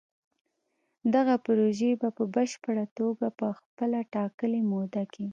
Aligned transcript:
دغه 1.15 1.35
پروژې 1.45 1.91
به 2.01 2.09
په 2.17 2.23
پشپړه 2.33 2.85
توګه 2.99 3.27
په 3.39 3.47
خپله 3.57 3.99
ټاکلې 4.13 4.61
موده 4.71 5.03
کې 5.13 5.25